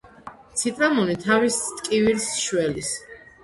ციტრამონი 0.61 1.17
თავის 1.27 1.59
ტკივილს 1.77 2.29
შველის. 2.41 2.95